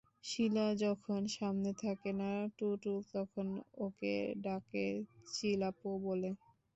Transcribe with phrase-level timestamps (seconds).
[0.23, 3.47] শিলা যখন সামনে থাকে না, টুটুল তখন
[3.85, 4.85] ওকে ডাকে
[5.31, 6.29] চিলাপু বলে।